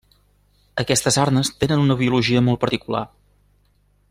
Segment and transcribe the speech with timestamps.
[0.83, 3.07] Aquestes arnes tenen una biologia molt particular.